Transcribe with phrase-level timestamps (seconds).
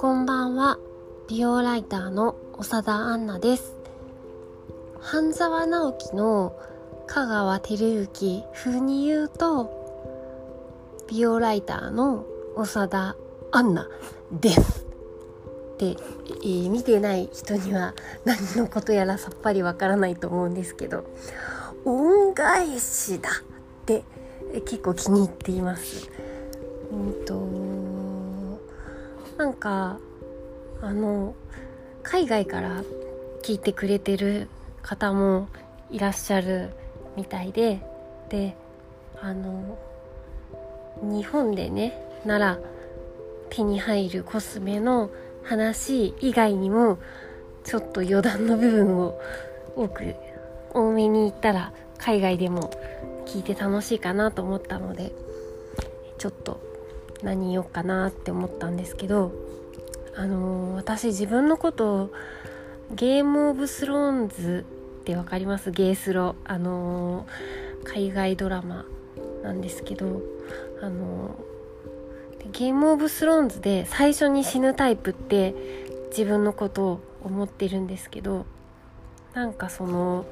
[0.00, 0.78] こんばんは。
[1.28, 3.76] 美容ライターの長田杏奈です。
[4.98, 6.58] 半沢直樹の
[7.06, 9.70] 香川照之風に言うと
[11.06, 12.24] 美容ライターの
[12.56, 13.14] 長田
[13.50, 13.90] 杏奈
[14.32, 14.86] です。
[15.76, 17.92] で、えー、見てない人には
[18.24, 21.04] 何のことやらさっぱりわからないと思うんですけど
[21.84, 24.04] 恩返しだって
[24.64, 26.08] 結構気に入っています。
[26.90, 27.49] うんと
[29.40, 29.98] なんか
[30.82, 31.34] あの
[32.02, 32.84] 海外から
[33.42, 34.48] 聞いてくれてる
[34.82, 35.48] 方も
[35.90, 36.74] いらっしゃる
[37.16, 37.80] みたいで
[38.28, 38.54] で
[39.18, 39.78] あの
[41.00, 42.58] 日本でねなら
[43.48, 45.08] 手に入るコスメの
[45.42, 46.98] 話以外にも
[47.64, 49.18] ちょっと余談の部分を
[49.74, 50.16] 多く
[50.74, 52.70] 多めに言ったら海外でも
[53.24, 55.12] 聞いて楽しいかなと思ったので
[56.18, 56.69] ちょっと
[57.22, 59.32] 何言おうかなって思ったんですけど
[60.16, 62.10] あのー、私自分のこと
[62.92, 64.64] ゲームオブスローンズ
[65.00, 65.70] って分かります？
[65.70, 68.84] ゲースロあのー、海外ドラマ
[69.42, 70.20] なんですけど
[70.82, 75.54] あのー、ゲームオブスローンズで最初に死ぬタイプって
[76.10, 78.46] 自分のことを思ってるんですけど
[79.34, 80.26] なんかその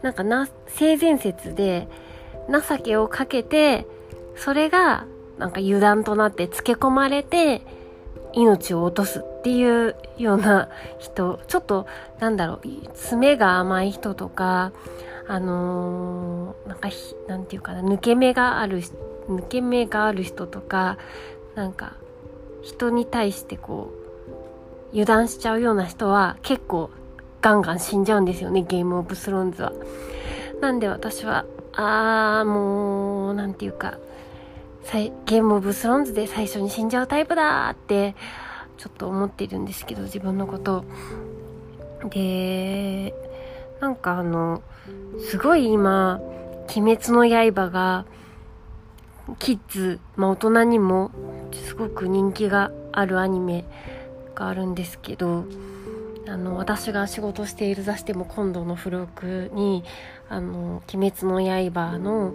[0.00, 1.86] なんかな性善説で
[2.48, 3.86] 情けをかけて
[4.40, 5.04] それが
[5.38, 7.60] なんか油断となってつけ込まれて
[8.32, 11.86] 命を落とすっていうような人ちょっと
[12.20, 12.60] なんだろう
[12.94, 14.72] 爪が甘い人とか
[15.28, 16.88] あのー、なんか
[17.28, 18.82] なんていうかな抜け目がある
[19.28, 20.96] 抜け目がある人とか
[21.54, 21.92] なんか
[22.62, 26.90] 人に対してこう油断しちゃうような人は結構
[27.42, 29.72] ガンガン死んじゃうんですよねゲームオブスローンズは。
[30.62, 33.98] なんで私はあーもうなんていうか
[35.26, 38.14] ゲームオブスローンズで最初に死んじゃうタイプだって
[38.76, 40.84] ちょっと思っているんですけど自分のこと。
[42.08, 43.14] で
[43.80, 44.62] なんかあの
[45.18, 46.20] すごい今
[46.74, 48.06] 「鬼滅の刃」が
[49.38, 51.10] キッズ、まあ、大人にも
[51.52, 53.64] すごく人気があるアニメ
[54.34, 55.44] があるんですけど
[56.26, 59.84] あの私が仕事している雑誌でも今度の付録に
[60.28, 61.40] 「あの鬼滅の
[61.70, 62.34] 刃」の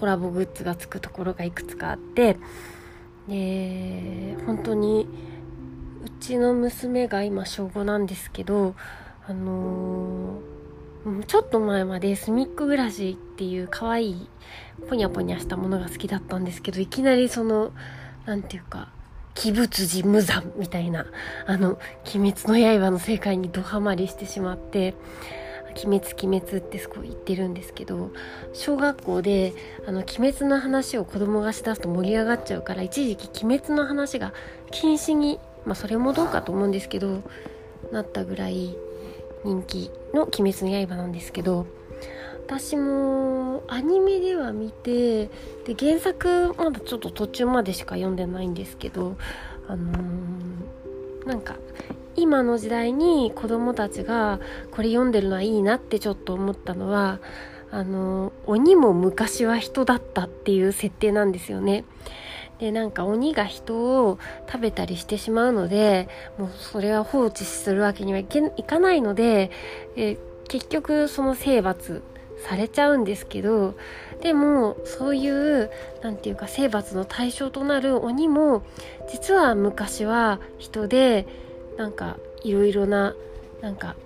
[0.00, 2.38] コラボグッズがつくところがいくつかあって
[3.28, 5.06] で本当に
[6.04, 8.74] うちの娘が今小5なんですけど
[9.28, 14.28] あのー、ちょっと前までスミック暮らしっていう可愛い
[14.88, 17.72] ポニャポニャしたものが好きだったんですけどいきなりその
[18.24, 18.88] 何て言うか
[19.44, 21.06] 鬼物寺無惨みたいな
[21.46, 21.78] あの
[22.14, 24.94] 「鬼滅の刃」の世界にドハマりしてしまって
[25.76, 28.10] 鬼滅鬼滅ってすごい言ってるんですけど
[28.52, 29.52] 小学校で
[29.86, 34.32] あの鬼滅の話を子供がしだすと盛り上がっちゃうから一時期鬼滅の話が
[34.70, 37.22] 禁止にまあそれもどうかと思うんですけど
[37.92, 38.76] なったぐらい
[39.44, 41.66] 人気の「鬼滅の刃」なんですけど
[42.46, 45.26] 私もアニメでは見て
[45.64, 49.16] で原作まだちょっと途中までしか読んでないんですけど
[49.68, 51.54] あのー、なんか
[52.16, 54.40] 今の時代に子供たちが
[54.70, 57.20] これ読んでるのはいいなってちょっと思ったのは
[57.70, 61.84] あの鬼も昔は人だったっていう設定なんですよね。
[62.58, 69.50] でなんか鬼が人を食べたりしてしまうのでもうそれは放置するわけにはいけいかないので
[69.96, 72.02] え結局その征伐
[72.46, 73.76] されちゃうんですけど
[74.20, 75.70] でもそういう
[76.02, 78.62] 何て言うか征伐の対象となる鬼も
[79.10, 81.26] 実は昔は人で
[81.76, 83.14] なんかいろいろな
[83.60, 83.96] なんか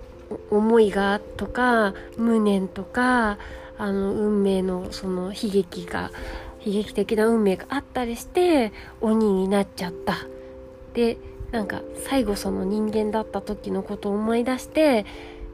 [0.49, 3.37] 思いがとか無念とか
[3.77, 6.11] あの運命のその悲劇が
[6.65, 8.71] 悲劇的な運命があったりして
[9.01, 10.15] 鬼になっちゃった。
[10.93, 11.17] で
[11.51, 15.05] なんか最後その人間だった時のことを思い出して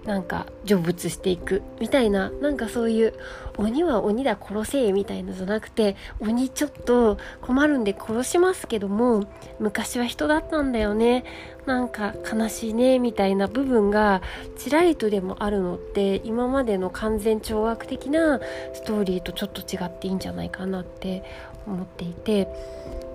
[0.06, 3.14] なんか成仏していくみたいななんかそういう
[3.58, 9.24] 鬼は鬼だ殺せみたいのじゃなくて鬼ちょっと困るんで殺しますけども
[9.60, 11.24] 昔は人だったんだよね
[11.68, 14.24] なんか悲しいねみたいな部分が
[14.58, 18.40] ちらりとでもあるのって今までの完全懲悪的な
[18.74, 21.24] ストーリーとちょっと違っていいんじゃないかなって
[21.68, 22.48] 思っていて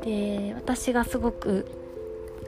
[0.04, 1.66] で私がすごく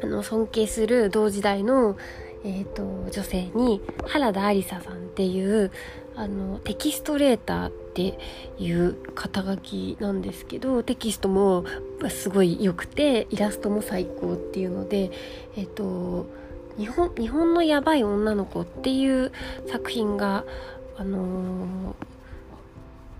[0.00, 1.96] あの尊敬する同時代の
[2.44, 5.70] えーと、女性に原田ありささんっていう
[6.14, 8.18] あのテキストレーターって
[8.58, 11.64] いう肩書きなんですけどテキストも
[12.10, 15.10] すごい良くてイラストも最高っていうので、
[15.56, 16.26] えーと、
[16.76, 19.32] 日本日本のやばい女の子っていう
[19.68, 20.44] 作品が、
[20.96, 21.94] あのー、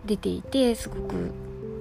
[0.06, 1.32] 出ていてすごく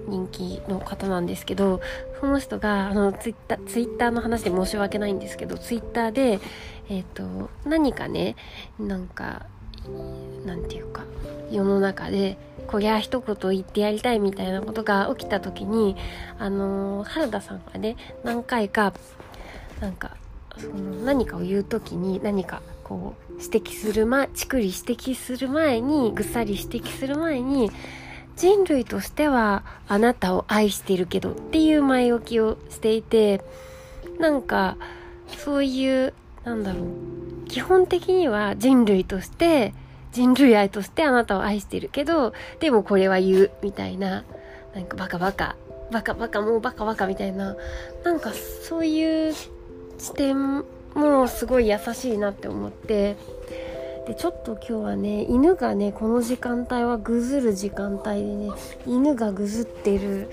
[0.08, 1.82] 人気の方なんですけど
[2.20, 6.40] その人があのツイッターツイッターの話で申し訳ないんですけどツイッターで、
[6.90, 8.36] えーと、何かね
[8.80, 9.46] なんか
[10.46, 11.04] なんていうか
[11.52, 12.38] 世の中で
[12.68, 15.96] こりゃ一言言ってやりたいみたいなことが起きた時に
[16.38, 18.94] あの原田さんがね何回か
[19.80, 20.18] なんか
[20.58, 27.72] その何かを言う時に何かこう指摘する前ちくり指摘する前にぐっさり指摘する前に
[28.36, 33.42] 人類としてはあなたを愛してるけどっていう前置きをしていて
[34.20, 34.78] なんか
[35.38, 36.14] そういう
[36.48, 37.48] なんだろう。
[37.50, 39.74] 基本的には人類として
[40.14, 44.24] 人類愛としてあなたを愛してるけどでもこれは言うみたいな
[44.74, 45.56] なんかバカバカ
[45.92, 47.56] バカバカもうバカバカみたいな
[48.04, 50.64] なんかそういう視点
[50.94, 53.18] もすごい優しいなって思って
[54.08, 58.50] でちょっと今日はね犬がねこの時間帯はぐずる時間帯でね
[58.86, 60.30] 犬がぐずってる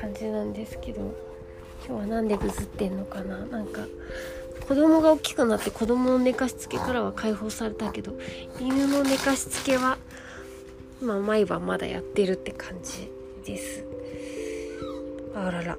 [0.00, 1.00] 感じなんですけど
[1.86, 3.38] 今日は何でぐずってんのかな。
[3.46, 3.80] なんか
[4.72, 8.18] 子供が大きくなって子供の寝かしつけからは解放されたけど
[8.58, 9.98] 犬の寝かしつけは
[11.02, 13.12] まあ毎晩まだやってるって感じ
[13.44, 13.84] です。
[15.34, 15.76] あらら。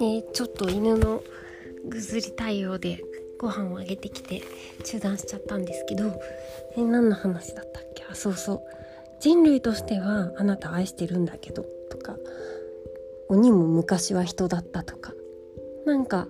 [0.00, 1.22] ね、ちょっと犬の
[1.86, 3.02] ぐずり対応で
[3.38, 4.40] ご飯をあげてきて
[4.84, 6.18] 中断しちゃったんですけど
[6.78, 8.04] え何の話だったっけ？
[8.10, 8.79] あそうそう。
[9.20, 12.16] 人類としてはあなた愛してるんだけどとか
[13.28, 15.12] 鬼も昔は人だったとか
[15.86, 16.26] なんか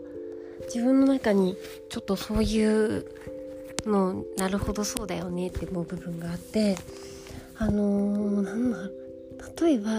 [0.67, 1.57] 自分の中に
[1.89, 2.65] ちょっとそうい
[2.99, 3.07] う
[3.87, 6.77] のなるほどそうだよねって思う部分があって
[7.57, 8.79] あのー、なんだ
[9.65, 9.91] 例えば、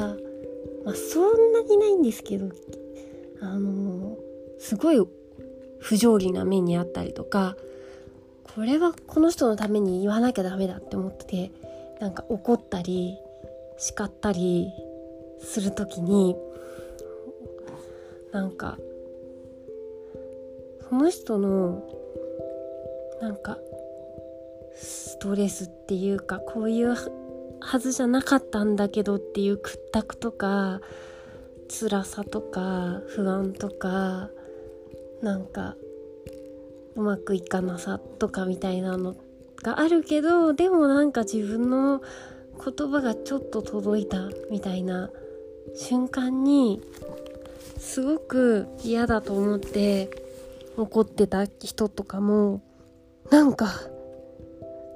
[0.85, 2.49] まあ、そんなにないんですけど
[3.41, 4.17] あの
[4.59, 5.03] すごい
[5.79, 7.55] 不条理な目にあったりとか
[8.55, 11.51] これはこの人のために言わなきゃダメだって思ってて
[12.01, 13.19] なんか怒ったり
[13.77, 14.74] 叱ったり
[15.39, 16.36] する時に
[18.31, 18.80] なんか
[20.89, 21.88] その人の
[23.21, 23.59] なんか
[24.74, 26.95] ストレスっていうかこういう
[27.59, 30.81] はずじゃなかったんだけどっていう屈託とか
[31.69, 34.31] 辛さとか不安とか
[35.21, 35.75] なんか
[36.95, 39.30] うまくいかなさとかみたいなのって
[39.63, 42.01] があるけどでもなんか自分の
[42.63, 45.09] 言葉がちょっと届いたみたいな
[45.75, 46.81] 瞬間に
[47.79, 50.09] すごく嫌だと思って
[50.77, 52.61] 怒ってた人とかも
[53.29, 53.71] なんか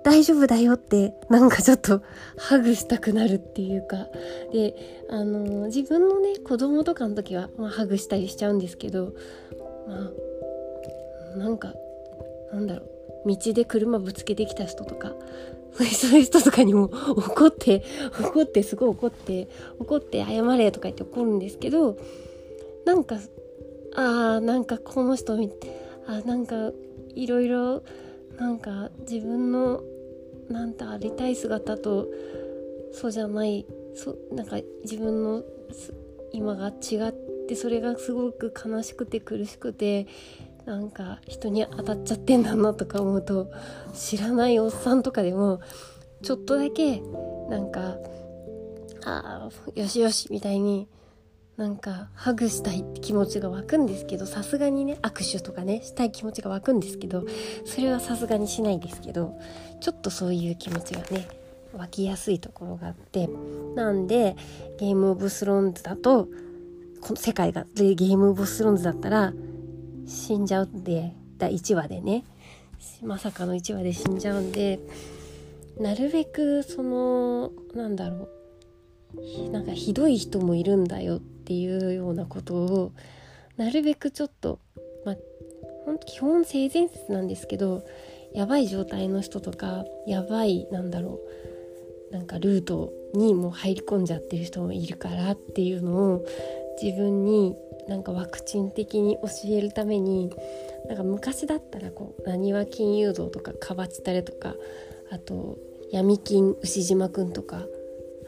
[0.03, 2.03] 大丈夫だよってなんかちょっと
[2.37, 4.07] ハグしたくなるっていうか。
[4.53, 4.75] で
[5.09, 9.13] あの自分のね子供とかの時は、まあ、ハグしたりしちゃうんですけど
[9.87, 10.11] ま
[11.33, 11.73] あなんか
[12.53, 12.94] なんだろう。
[13.25, 15.13] 道で車ぶつけてきた人とか
[15.73, 17.83] そういう人とかにも怒って
[18.19, 19.49] 怒ってすごい怒って
[19.79, 21.97] 怒って謝れとか言って怒るんですけど
[22.85, 23.17] なんか
[23.95, 25.37] ああなんかこの人
[26.07, 26.71] あなんか
[27.15, 27.83] いろいろ
[28.37, 29.81] なんか自分の
[30.49, 32.07] なんてありたい姿と
[32.93, 35.43] そうじゃないそなんか自分の
[36.31, 37.13] 今が違っ
[37.47, 40.07] てそれがすごく悲しくて苦しくて
[40.65, 43.51] なんか人に当たっちゃってんだなとか思うと
[43.93, 45.61] 知らないおっさんとかでも
[46.23, 47.01] ちょっとだけ
[47.49, 47.97] なんか
[49.05, 50.87] ああよしよしみたいに
[51.57, 57.25] なんかハグしたいって気持ちが湧くんですけどさすがにね握手とかねしたい気持ちが湧くんですけど
[57.65, 59.39] それはさすがにしないですけど
[59.79, 61.27] ちょっとそういう気持ちがね
[61.73, 63.29] 湧きやすいところがあって
[63.75, 64.35] なんで
[64.79, 66.27] ゲームオブスローンズだと
[67.01, 69.33] この世界がゲームオブスローンズだったら
[70.05, 72.23] 死んじゃうんで第1話でね。
[73.01, 74.79] まさかの1話で死んじゃうんで
[75.79, 78.29] なるべくそのなんだろ
[79.15, 79.49] う。
[79.51, 82.91] なんかひどい人もいるんだよっていうようなことを
[83.55, 84.59] なるべくちょっと
[85.05, 85.15] まあ
[86.05, 87.85] 基本性善説なんですけど
[88.33, 91.19] やばい状態の人とかやばいなんだろ
[92.11, 92.13] う。
[92.13, 96.25] なんかルートにもう入り込んじゃってる人もいるからっていうのを
[96.81, 97.55] 自分に
[97.87, 100.31] なんかワクチン的に教えるために
[100.87, 104.55] なんか昔だったらこうなにわ金融道とかかばちたれとか
[105.11, 105.57] あと
[105.91, 107.65] 闇金牛島くんとか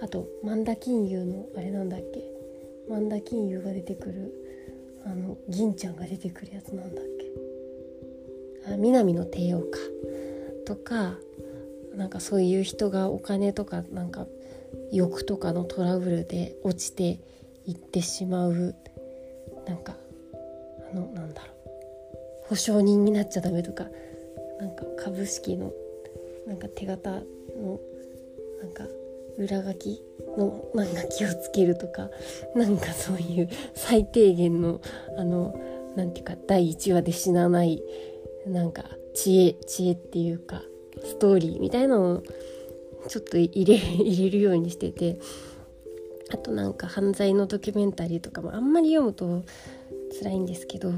[0.01, 2.21] あと万田金融のあれなんだっけ
[2.89, 4.33] 万田金融が出てくる
[5.05, 7.05] あの銀ちゃんが出てくるやつなんだっ
[8.65, 8.73] け。
[8.73, 9.79] あ南の帝王か。
[10.65, 11.15] とか
[11.95, 14.27] なんかそういう人がお金とかなんか
[14.91, 17.19] 欲とかのトラブルで落ちて
[17.65, 18.75] いってしまう。
[19.67, 19.95] なんか
[20.91, 21.57] あのなんだろう。
[22.47, 23.86] 保証人になっちゃダメとか
[24.59, 25.74] なんか株式の
[26.47, 27.79] なんか手形の
[28.62, 28.86] なんか
[29.38, 30.01] 裏書き
[30.38, 32.09] のなんか気をつけるとか
[32.55, 34.81] なんかそういう最低限の
[35.17, 35.59] あの
[35.95, 37.81] なんていうか第1話で死なない
[38.47, 40.62] なんか知恵知恵っていうか
[41.03, 42.24] ストーリーみたいなのを
[43.07, 45.19] ちょっと入れ入れるようにしてて
[46.29, 49.43] あとなんか犯罪のドキュメンタリーとかもあんまり読むと
[50.22, 50.91] 辛いんですけど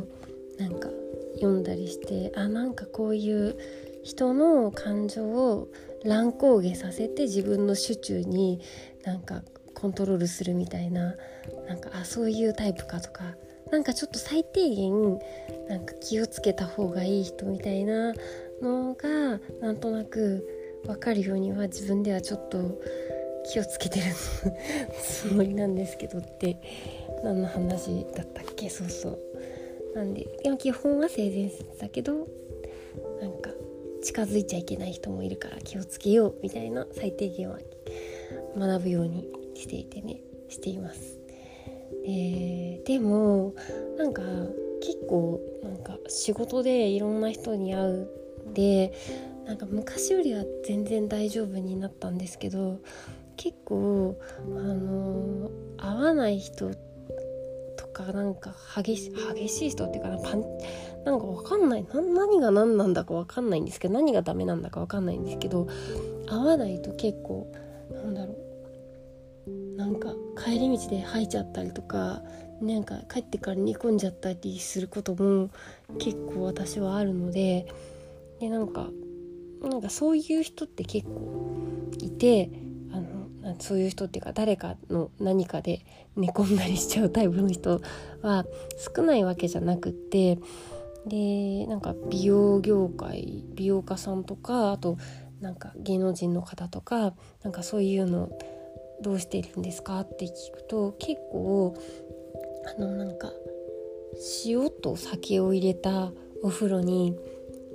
[0.58, 0.90] なんか
[1.36, 3.58] 読んだりしてあなんかこういう
[4.04, 5.68] 人の感情を
[6.04, 8.62] 乱高下させて自分の手中に
[9.04, 9.44] なんか
[9.74, 11.16] コントロールするみたいな
[11.68, 13.36] なんかあそういうタイプかとか
[13.72, 15.20] なんかちょっと最低限
[15.70, 18.14] なんか気をつけた方がいい人みたいな
[18.62, 20.46] のがなんとなく
[20.86, 22.82] 分かるようには自分ではちょっと
[23.46, 24.06] 気をつけてる
[25.02, 26.62] つもりなんですけどって
[27.24, 28.70] 何の話だったっけ？
[28.70, 29.20] そうそう。
[29.96, 32.28] なんででも基本は性善説だけど
[33.22, 33.50] なんか
[34.04, 37.60] 近づいちゃいけない人もいるから気をつけようみたいな最低限は
[38.58, 40.22] 学ぶようにしていてね。
[40.50, 41.20] しています。
[42.04, 43.54] ででも
[43.98, 44.24] なんか
[44.82, 48.10] 結構なんか仕事でいろんな人に会う
[48.54, 48.94] で
[49.46, 52.80] なんか昔よりは全然大丈夫になったんですけど
[53.40, 54.20] 結構
[54.50, 56.72] あの会わない人
[57.78, 60.44] とかなんか激し激しい人っていうかなパン
[61.06, 61.86] なんかわかんない。
[61.94, 65.70] 何が何なんだかわかんないんですけど何がダメなんだかわかんないんですけど
[66.28, 67.50] 会わないと結構
[67.90, 68.38] なんだろう。
[69.78, 72.22] なんか帰り道で吐いちゃったりとか
[72.62, 75.50] なんか帰ってから煮込んじゃったりすることも
[75.98, 77.66] 結構私はあるので
[78.42, 78.90] でなんか
[79.62, 82.50] なんかそういう人って結構いて
[83.60, 87.82] そういう人っていうか誰かの何かで寝込んだりしちゃうタイプの人
[88.22, 88.46] は
[88.96, 90.38] 少ないわけじゃなくって
[91.06, 94.98] でなんか美容業界美容家さんとかあと
[95.42, 98.30] なんか芸能人の方とかなんかそういうの
[99.02, 101.76] どうしてるんですかって聞くと結構
[102.78, 103.32] あのなんか
[104.46, 106.12] 塩と酒を入れた
[106.44, 107.16] お風呂に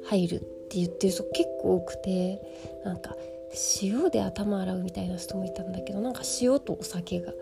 [0.05, 2.41] 入るって言ってる人結構多くて
[2.85, 3.17] なんか
[3.83, 7.33] 塩で頭洗うみたいな人もいたんだけどなんか塩とお酒が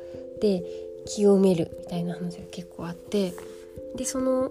[0.40, 0.62] で
[1.06, 3.32] 清めるみたいな話が結構あって
[3.96, 4.50] でその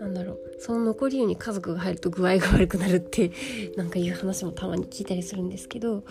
[0.00, 3.32] なんだろうその残り湯に家族が入ると具合が悪くなるって
[3.76, 6.04] なんかいう話もたまに聞いたりするんですけど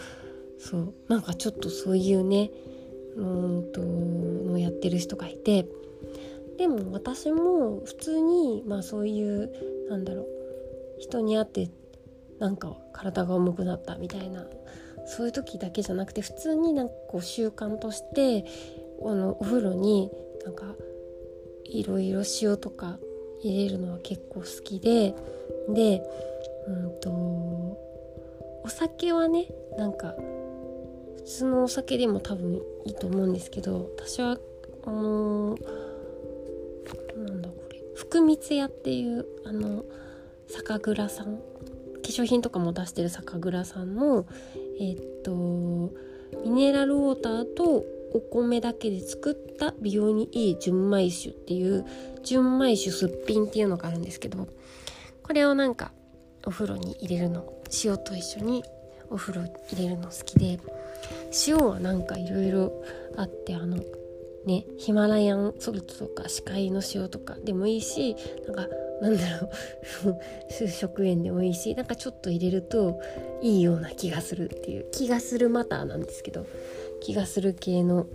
[0.60, 2.52] そうなんかちょっとそういうね
[3.16, 5.66] うんとのやってる人がいて
[6.58, 9.52] でも私も普通にまあそういう
[9.90, 10.28] なんだろう
[11.00, 11.70] 人に会って
[12.40, 14.46] なんか体が重くなったみたいな
[15.08, 18.46] そういう時だけじゃなくて普通になんかこう習慣として
[19.02, 20.12] あのお風呂に
[20.46, 20.76] なんか
[21.66, 23.00] いろいろ塩とか
[23.42, 25.16] 入れるのは結構好きで
[25.70, 26.04] で
[26.68, 29.48] うんとお酒はね
[29.78, 30.16] なんか
[31.18, 34.38] 普通のお酒でも多分いいと思うんですけど私は
[34.86, 35.64] あのー、
[37.18, 39.84] なんだこれ福光屋っていうあの
[40.48, 41.42] 酒蔵さん化
[42.04, 44.26] 粧品とかも出してる酒蔵さんの
[44.80, 45.32] え、っと
[46.44, 51.86] ミネラルウォーターとお米だけで作った美容にいい純米酒っていう
[52.24, 54.48] 純米酒すっぴんっていうのがあるんですけど
[55.24, 55.92] これをなんか
[56.46, 57.46] お風呂に入れるの
[57.84, 58.64] 塩と一緒に
[59.10, 59.42] お風呂
[59.72, 60.60] 入れるの好きで
[61.48, 62.84] 塩はなんかいろいろ
[63.18, 63.78] あってあの
[64.46, 68.16] ねヒマラヤンソルトとか視界の塩とかでもいいし
[68.46, 68.68] なんか
[69.02, 69.50] なんだろう。
[70.70, 73.00] 食塩でもいいしなんかちょっと入れると
[73.42, 74.86] いいような気がするっていう。
[74.92, 76.46] 気がするマターなんですけど。
[77.00, 78.08] 気がする系の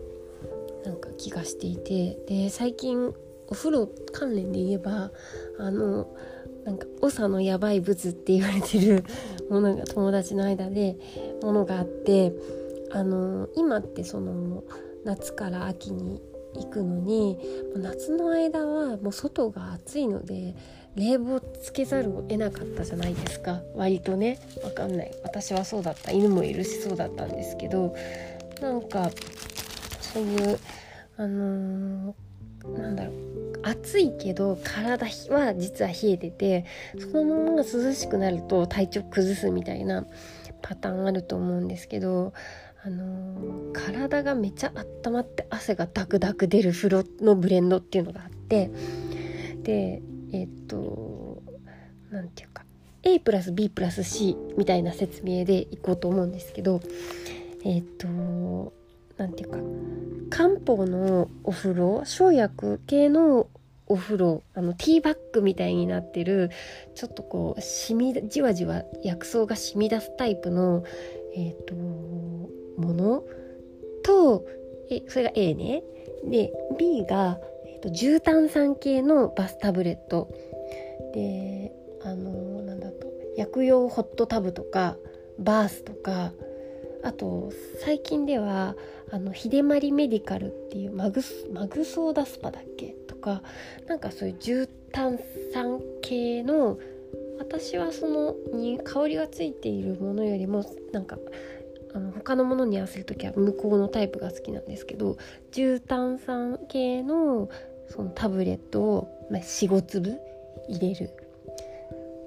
[0.84, 2.18] なんか気がしていて。
[2.26, 3.14] で最近
[3.48, 5.12] お風呂関連で言えば
[5.58, 6.08] あの
[6.64, 9.04] なんか長のやばい物って言われてる
[9.50, 10.96] ものが友達の間で
[11.42, 12.32] ものがあって
[12.92, 14.64] あの今ってその
[15.04, 16.22] 夏から秋に
[16.54, 17.38] 行くのに
[17.76, 20.54] 夏の間はもう外が暑いので
[20.96, 23.62] 冷房つけざるを得なかったじゃないですか。
[23.74, 24.38] 割とね。
[24.62, 25.14] 分かんない。
[25.22, 26.10] 私はそうだった。
[26.10, 27.94] 犬もいるしそうだったんですけど。
[28.60, 29.10] なんか
[30.00, 30.58] そういう
[31.16, 33.32] あのー、なんだろう。
[33.64, 36.64] 暑いけど体は実は冷えてて
[36.98, 40.04] そのまま涼しくなると体調崩すみたいな
[40.62, 42.32] パターンあると思うんですけど
[42.84, 44.72] あのー、体がめちゃ
[45.04, 48.70] 温まって汗がダクダク出る風呂のブレンドっていうのがあって
[49.62, 51.42] でえっ、と
[52.10, 52.64] 何て言うか
[53.04, 56.80] A プラス B プラス C みたいな説明でいこうと思うんですけど
[57.64, 58.72] えっ、と
[59.16, 63.48] 何て言うか漢方のお風呂生薬系の
[63.86, 66.50] お風呂あのティーバッグみたいになってる
[66.94, 70.84] ちょっとこう染みじわじわ薬草が染み出すタイプの
[71.34, 71.74] えっ、と
[72.76, 73.24] もの
[74.02, 74.46] と
[74.90, 75.82] えそれが A ね。
[76.24, 80.28] で B が、えーと、重炭酸系のバスタブレット。
[81.14, 84.96] であのなんだと薬用ホットタブとか
[85.38, 86.32] バースとか
[87.02, 87.50] あと
[87.84, 88.76] 最近では
[89.10, 91.20] あの秀まりメディカルっていうマグ
[91.52, 92.94] マグソーダスパだっけ？
[93.06, 93.42] とか
[93.86, 95.18] なんかそういう重炭
[95.52, 96.78] 酸系の
[97.38, 101.18] 私はそのに香りがついているものよりもなんか
[102.22, 105.16] 他のものに合わせる時は向こうのタイプが好きなんですけど
[105.50, 107.48] 重炭酸系の
[107.88, 110.18] そのタブレットを、まあ、45粒
[110.68, 111.10] 入れる。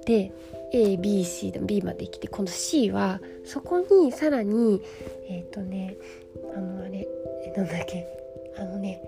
[0.05, 0.31] で
[0.71, 4.81] ABC で B まで来てこの C はそこにさらに
[5.27, 5.95] えっ、ー、とね
[6.55, 7.07] あのあれ
[7.55, 8.07] なんだっけ
[8.57, 9.01] あのね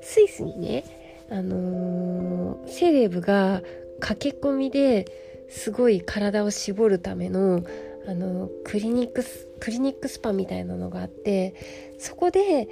[0.00, 0.84] スイスにね
[1.30, 3.62] あのー、セレブが
[3.98, 5.06] 駆け込みで
[5.48, 7.64] すごい体を絞るための
[8.06, 11.54] あのクリニックスクリニックスパみたいなのがあって
[11.98, 12.68] そこで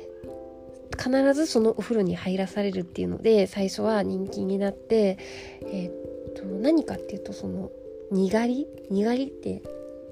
[0.99, 5.17] 必ずそのお風呂に入らされるっていうので最初は人気になって、
[5.63, 7.71] えー、っと何かっていうとその
[8.11, 8.67] にがり？
[8.91, 9.63] にがりって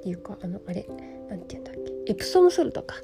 [0.06, 0.86] いうかあのあれ？
[1.28, 1.74] 何て言うんだっ
[2.06, 2.12] け？
[2.12, 2.96] エプソムソルトか。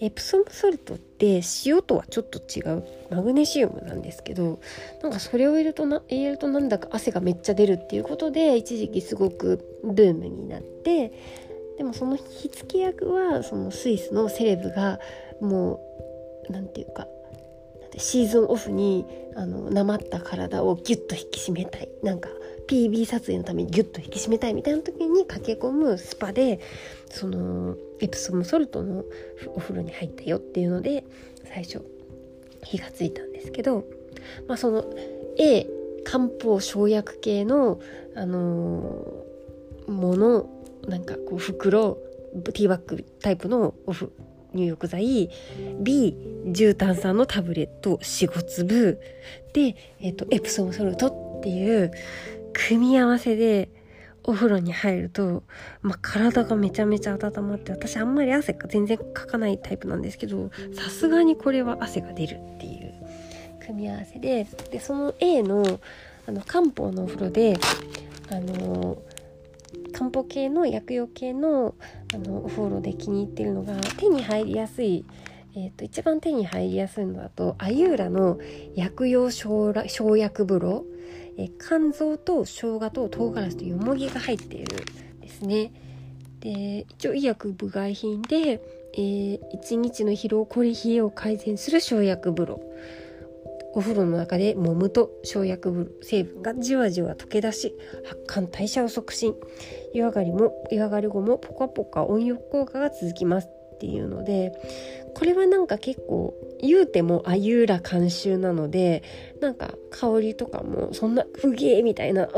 [0.00, 4.58] エプソムソルトって塩とはちょっと違うマグネシウムなんですけど
[5.02, 11.12] なんかそれを入れるとな入れるとなんだか汗がめっちゃ出るっていうことで一時期すごくブームになって
[11.78, 14.98] でもその火付け役はそのスイスのセレブが
[15.40, 15.80] も
[16.48, 17.06] う何て言うか
[17.98, 19.04] シーズンオフに
[19.36, 21.88] あのなまった体をギュッと引き締めたい。
[22.02, 22.30] なんか
[22.66, 26.60] PB 撮影のためにギュッと引き締めたいみたいな時に駆け込むスパで
[27.10, 29.04] そのエプソムソルトの
[29.54, 31.04] お風呂に入ったよっていうので
[31.44, 31.84] 最初
[32.62, 33.84] 火がついたんですけど、
[34.46, 34.84] まあ、その
[35.38, 35.66] A
[36.04, 37.80] 漢方生薬系の、
[38.14, 40.48] あのー、もの
[40.88, 41.98] なんかこう袋
[42.44, 44.12] ティーバッグタイプのオフ
[44.54, 45.30] 入浴剤。
[45.80, 49.00] B 重炭酸のタブレット45粒。
[49.52, 51.90] で、えーと、エプソムソルトっていう
[52.52, 53.70] 組み合わせで
[54.24, 55.42] お風呂に入ると、
[55.80, 62.94] まあ、体がめちゃめちゃ温まって私あんまり汗が全然かかないタイプなんですけどさすがにこれは汗が出るっていう
[63.66, 64.46] 組み合わせで。
[64.70, 65.80] でその A の
[66.24, 67.58] あの漢方のお風呂で
[68.30, 68.98] あの
[69.92, 71.74] 漢方系の薬用系の
[72.14, 75.04] あのお風呂で気に入ってるのが手に入りやすい、
[75.54, 78.38] えーと、一番手に入りやすいのだとアユーラの
[78.74, 79.72] 薬用生
[80.16, 80.84] 薬風呂、
[81.38, 84.84] えー、肝臓と生姜と唐辛子とよもぎが入っている
[85.20, 85.72] ですね。
[86.40, 88.60] で一応医薬部外品で、
[88.94, 92.71] えー、1日の疲労こり冷えを改善する生薬風呂
[93.74, 99.34] お風呂の中で揉むと生薬成分がじわじわ溶け出し発汗代謝を促進。
[99.94, 104.52] 湯上がりも湯上がり後もポカポカ温浴効果が続きますっていうので
[105.14, 109.02] これはなんか結構言うてもあゆら監修なので
[109.40, 112.28] なんか香りとかもそんなうげえみたいな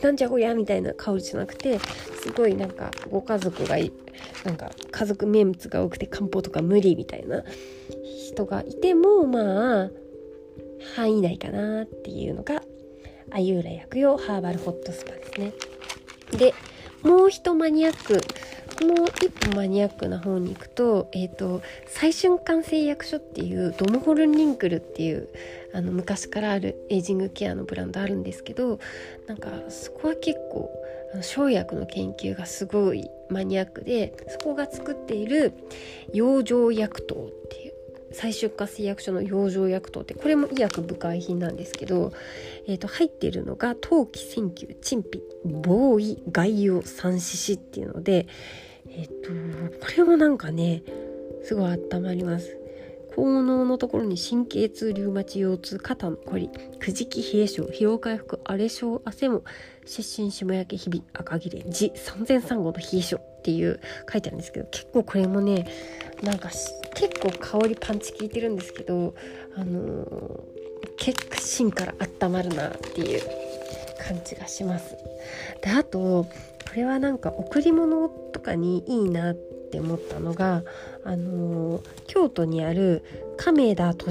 [0.00, 3.76] なんじゃこりゃみたいな香りじゃなくてすごいなんかご家族が
[4.44, 7.42] なんか家族メンツが多くて漢方とか無理みたいな
[8.30, 9.90] 人がいてもまあ
[10.94, 12.62] 範囲内かなっていうのが
[13.30, 15.52] アユーラ薬用ハーバルホットスパですね。
[16.38, 16.54] で
[17.02, 18.20] もう一マニアック
[18.82, 25.28] もう一歩マニアックな方に行くと,、えーと、最瞬間製薬所っていうドムホルンリンクルっていう
[25.72, 28.80] あの昔からあるエイジングケアのブランドあるんですけど
[29.26, 30.70] なんかそこは結構
[31.12, 35.52] あの生薬の研究がすごいマニアックでそこが作っている
[36.12, 37.63] 養生薬糖っていう
[38.14, 42.12] 再出荷製薬所の養生薬等ってこれも医薬部外品なんですけど、
[42.66, 48.26] えー、と入っているのが陶器線球陳皮防胃外用三四子っていうので
[48.88, 50.82] えっ、ー、とこれもなんかね
[51.44, 52.63] すごい温まります。
[53.14, 56.50] 効能のところに神経痛リウマチ腰痛肩のこり
[56.80, 59.44] くじき冷え性疲労回復荒れ症汗も
[59.86, 65.66] 失神霜焼け日々赤切れ痔三千三号の冷え性っていう書いてあるんですけど結構これもね
[66.22, 66.48] なんか
[66.94, 69.14] 結構香りパンチ効いてるんですけど
[69.56, 70.40] あのー、
[70.96, 73.22] 結構芯から温まるなっていう
[74.06, 74.96] 感じがします。
[75.62, 76.28] であとこ
[76.74, 80.62] れはなんか贈り物とかにいいなってって思ったのが
[81.04, 83.02] あの、京都にある
[83.36, 84.04] 亀田利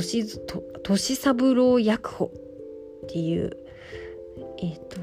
[1.15, 3.57] 三郎薬保っていう
[4.57, 4.99] えっ、ー、と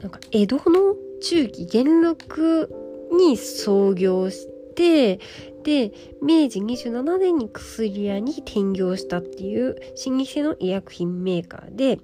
[0.00, 2.70] なんか江戸の中期元禄
[3.12, 5.18] に創業して
[5.64, 5.92] で
[6.22, 11.98] 明治27年に薬屋に転業したっていう老舗の医薬品メーカーで、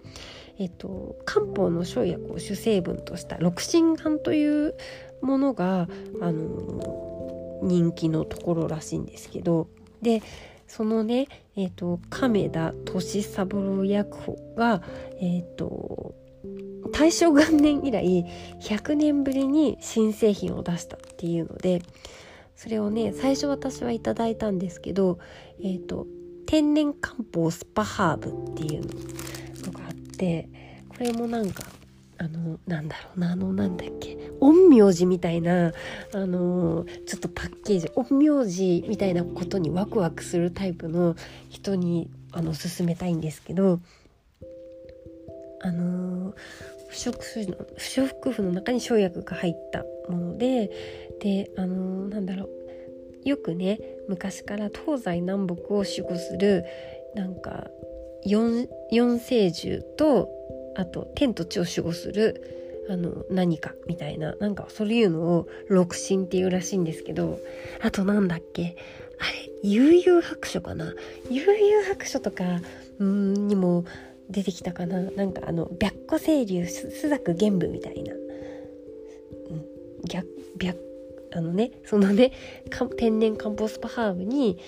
[0.59, 4.75] えっと、漢方の生薬を主成分とした六神丸という
[5.25, 5.89] ものが
[6.21, 9.69] あの人気のところらしいんですけど
[10.03, 10.23] で
[10.67, 14.83] そのね、えーと、亀田利三郎薬法が、
[15.21, 16.15] えーと
[16.93, 18.05] 大正元年以来
[18.61, 21.83] 100年ぶりに新製品を出したっていうので
[22.55, 25.19] それをね最初私はいただいたんですけど、
[25.61, 26.07] えーと、
[26.47, 28.83] 天然漢方スパハーブっていう
[29.67, 30.49] のがあって
[30.89, 31.65] これもなんか
[32.19, 35.73] あのなんだろうなあのなんだっけ陰陽師みたいな
[36.13, 41.17] あのちょっとパッケージ陰陽師みたいなことにワクワクするタイプの
[41.51, 43.81] 人にあの勧めたいんですけど
[45.61, 46.35] あの
[46.89, 50.71] 不織布の不織布の中に生薬が入ったもので
[51.21, 56.65] であのなんだろうよくね昔から東西南北を守護する
[57.15, 57.69] なんか
[58.25, 60.29] 四四聖獣と
[60.77, 67.39] あと天と地を守護するあの何かみたいななんかそういうのを六神っていうらしいんですけど
[67.83, 68.77] あとなんだっけ
[69.19, 70.93] あれ悠々白書かな？
[71.31, 72.45] 悠々白書とか
[73.03, 73.85] んにも
[74.29, 75.01] 出てきたかな？
[75.13, 78.21] なんかあの白虎清流朱雀玄武みたいな、うん、
[80.09, 80.27] 白
[80.61, 80.75] 白
[81.35, 82.33] あのねそのね
[82.99, 84.59] 天然漢方スパハーブに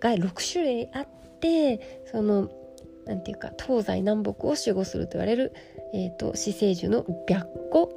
[0.00, 1.08] が6種類あっ
[1.40, 2.50] てその
[3.06, 5.52] なんていうか東西南北を守護すると言われる、
[5.92, 7.88] えーと、死生樹の白虎。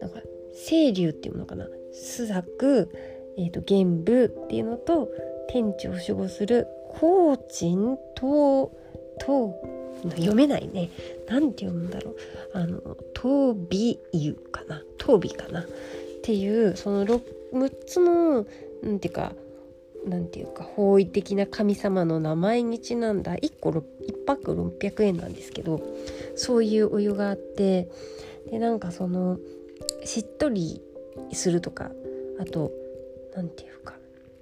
[0.00, 0.20] なんか
[0.66, 1.68] 清流っていうものかな。
[1.92, 2.88] 朱雀、
[3.36, 5.10] えーと、玄武っていうのと
[5.48, 8.70] 天地を守護する高鎮東
[9.18, 9.54] 東
[10.16, 10.88] 読めないね。
[11.28, 12.16] なんて読むんだろう。
[12.54, 14.82] あの東美湯かな。
[14.98, 15.62] 東美かな。
[15.62, 15.66] っ
[16.22, 17.20] ていうその 6,
[17.52, 18.46] 6つの
[18.82, 19.32] なんていうか
[20.06, 23.82] なんていうか方位的な神様の名前にちなんだ1個1
[24.26, 25.80] パック600円なんですけど
[26.36, 27.88] そういうお湯があって
[28.50, 29.38] でなんかその
[30.04, 30.80] しっとり
[31.32, 31.90] するとか
[32.40, 32.72] あと
[33.34, 33.94] 何て言うか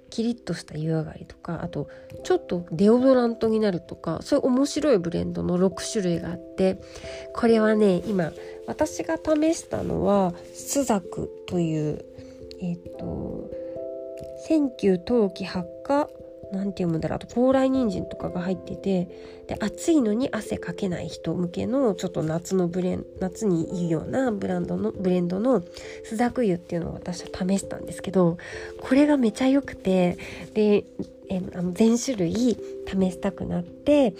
[0.09, 1.87] キリッとした湯上がりとかあと
[2.23, 6.81] ちょっとデオドラントになるとかそういう面白いブレンドの6種類があって
[7.35, 8.31] これはね今
[8.67, 12.05] 私が試したのはスザクという
[12.61, 13.05] えっ、ー、と
[14.49, 16.09] 千球陶器発火
[16.51, 19.07] なんて読むんだろうあと高麗人参とかが入ってて
[19.47, 25.61] で暑いのに汗かけない人向けのちょっと夏のブレン夏にいいようなブランドのブレンドの
[26.03, 28.39] スザク湯っていうのを私は試したんですけど
[28.81, 30.17] これがめちゃ良くて
[30.55, 30.83] で
[31.29, 32.57] えあの全種類試
[33.11, 34.15] したくなって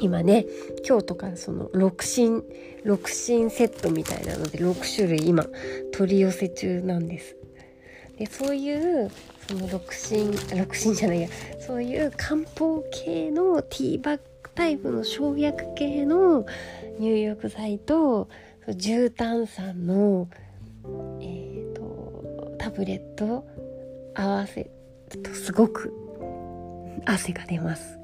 [0.00, 0.46] 今ね
[0.88, 2.44] 今日とかその6新
[2.84, 5.44] 6新セットみたいなので6種類今
[5.92, 7.36] 取り寄せ中なんです。
[8.20, 9.10] でそういう
[9.50, 16.46] その六神六神じゃないやそういう漢方系のティーバッグタイプの生薬系の
[17.00, 18.28] 入浴剤と
[18.76, 20.28] 重炭酸の、
[21.20, 23.44] えーと、タブレット
[24.14, 24.70] 合わせる
[25.22, 25.92] とすごく
[27.06, 27.98] 汗が出ます。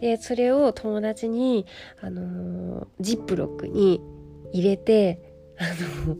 [0.00, 1.64] でそれを友達に、
[2.00, 4.00] あの、ジップロックに
[4.52, 5.20] 入れて
[5.58, 5.64] あ
[6.08, 6.16] の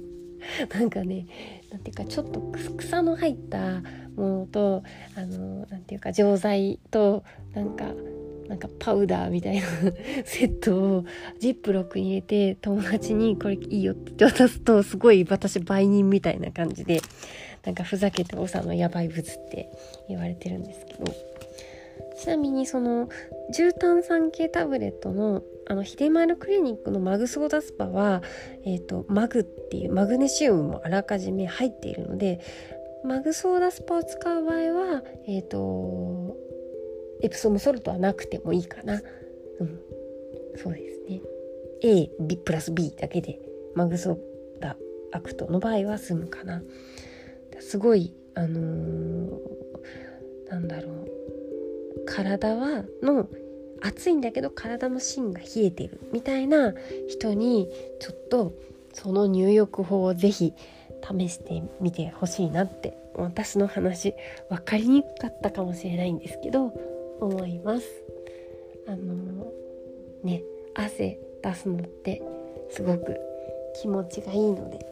[0.80, 1.26] なんかね
[1.70, 2.40] なんていうかちょっと
[2.76, 3.80] 草の入った
[4.16, 4.82] ものと
[5.16, 7.84] あのなんていうか錠剤となんか
[8.48, 9.62] なんかパウダーみたいな
[10.24, 11.04] セットを
[11.38, 17.00] ジップロックに入れて友達にこれいいよって渡すとすごい私売人みたいな感じで
[17.64, 19.70] なんかふざけて長のやばい物って
[20.08, 21.30] 言われてるんですけど。
[22.20, 23.08] ちなみにその
[23.54, 28.24] 重炭酸系タブレットのあの秀丸クリニックのマグソーダスパは、
[28.64, 32.40] えーと、マグっていうマグネシウムもあらかじめ入っているので
[33.04, 36.36] マグソーダスパを使う場合は、えーと、
[37.22, 39.00] エプソムソルトはなくてもいいかな。
[39.60, 39.80] うん、
[40.56, 41.20] そうですね。
[41.84, 43.38] A、B プラス B だけで
[43.76, 44.76] マグソーダ
[45.12, 46.64] アクトの場合は済むかな。
[47.60, 51.10] すごい、あのー、なんだろう。
[52.06, 53.28] 体はの
[53.80, 56.74] 暑いんだけど体の芯が冷えてるみたいな
[57.08, 58.52] 人にちょっと
[58.92, 60.54] その入浴法を是非
[61.02, 64.14] 試してみてほしいなって私の話
[64.48, 66.72] 分かりにくかったかもしれないんですけど
[67.20, 67.86] 思います。
[68.86, 69.52] あの
[70.22, 70.42] ね
[70.74, 72.22] 汗出すのって
[72.70, 73.16] すごく
[73.80, 74.86] 気持ちがいいので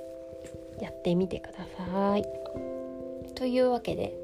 [0.81, 2.25] やってみてください。
[3.35, 4.15] というわけで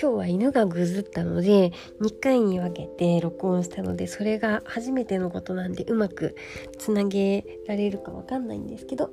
[0.00, 6.36] 今日は犬がぐずったので2回に分けて録音したのでそれが初めてのことなんでうまく
[6.78, 9.10] つなげられるかわかんないんですけど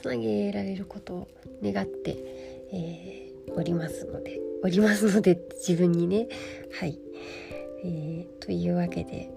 [0.00, 1.28] つなげられることを
[1.62, 2.16] 願って、
[2.72, 3.26] え
[3.56, 6.28] おりますのでおりますので自分にね。
[6.78, 6.98] はい、
[7.84, 9.30] えー、というわけで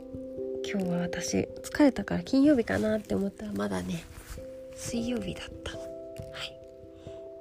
[0.70, 4.04] 今日は私疲れたから金曜日かなって思ったらまだね
[4.76, 5.72] 水曜日だった。
[5.74, 5.78] は
[6.44, 6.60] い。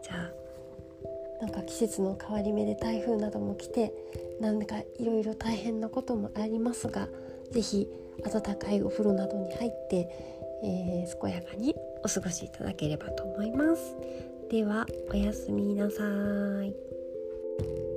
[0.03, 0.38] じゃあ
[1.40, 3.92] なんか季節の変わり目で台風なども来て
[4.40, 7.09] なんかいろいろ大変なこともありますが
[7.51, 7.88] 是非
[8.24, 10.09] 温かいお風呂などに入って、
[10.64, 11.74] えー、健やかに
[12.05, 13.96] お過ごしいただければと思います。
[14.51, 16.03] ではおやすみなさ
[16.64, 17.88] い。